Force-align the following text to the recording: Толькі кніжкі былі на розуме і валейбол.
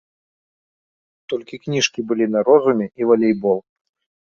Толькі 1.33 1.59
кніжкі 1.67 1.99
былі 2.13 2.25
на 2.39 2.45
розуме 2.49 2.91
і 3.03 3.13
валейбол. 3.13 3.59